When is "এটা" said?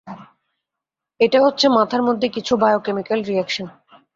1.19-1.39